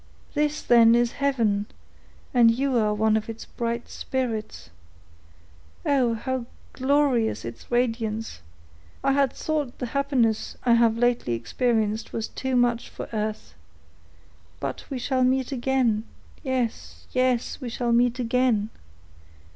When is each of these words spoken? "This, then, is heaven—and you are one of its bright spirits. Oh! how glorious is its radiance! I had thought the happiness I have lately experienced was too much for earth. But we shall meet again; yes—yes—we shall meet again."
"This, 0.33 0.63
then, 0.63 0.95
is 0.95 1.11
heaven—and 1.11 2.49
you 2.49 2.75
are 2.75 2.91
one 2.91 3.15
of 3.15 3.29
its 3.29 3.45
bright 3.45 3.87
spirits. 3.87 4.71
Oh! 5.85 6.15
how 6.15 6.47
glorious 6.73 7.45
is 7.45 7.45
its 7.45 7.71
radiance! 7.71 8.41
I 9.03 9.11
had 9.11 9.31
thought 9.31 9.77
the 9.77 9.85
happiness 9.93 10.57
I 10.63 10.73
have 10.73 10.97
lately 10.97 11.33
experienced 11.33 12.13
was 12.13 12.27
too 12.29 12.55
much 12.55 12.89
for 12.89 13.09
earth. 13.13 13.53
But 14.59 14.89
we 14.89 14.97
shall 14.97 15.23
meet 15.23 15.51
again; 15.51 16.05
yes—yes—we 16.41 17.69
shall 17.69 17.91
meet 17.91 18.17
again." 18.17 18.69